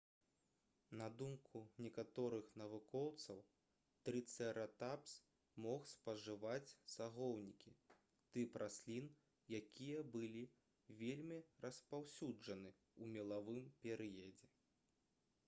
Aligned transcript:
на 0.99 1.07
думку 1.17 1.59
некаторых 1.85 2.45
навукоўцаў 2.61 3.41
трыцэратапс 4.07 5.11
мог 5.65 5.83
спажываць 5.91 6.75
сагоўнікі 6.95 7.73
тып 8.37 8.57
раслін 8.63 9.09
якія 9.59 9.99
былі 10.17 10.41
вельмі 11.03 11.37
распаўсюджаны 11.67 12.73
ў 12.73 13.11
мелавым 13.19 13.69
перыядзе 13.85 14.51